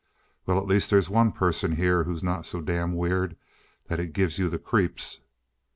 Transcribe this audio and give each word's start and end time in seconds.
"Well, 0.47 0.57
at 0.57 0.65
least 0.65 0.89
there's 0.89 1.11
one 1.11 1.31
person 1.31 1.73
here 1.75 2.05
who's 2.05 2.23
not 2.23 2.47
so 2.47 2.59
damn 2.59 2.95
weird 2.95 3.37
that 3.85 3.99
it 3.99 4.13
gives 4.13 4.39
you 4.39 4.49
the 4.49 4.57
creeps." 4.57 5.21